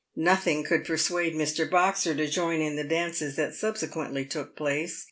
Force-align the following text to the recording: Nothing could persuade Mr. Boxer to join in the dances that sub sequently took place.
Nothing 0.15 0.63
could 0.63 0.83
persuade 0.83 1.35
Mr. 1.35 1.69
Boxer 1.69 2.15
to 2.15 2.25
join 2.27 2.59
in 2.59 2.75
the 2.75 2.83
dances 2.83 3.35
that 3.35 3.53
sub 3.53 3.75
sequently 3.75 4.27
took 4.27 4.55
place. 4.55 4.99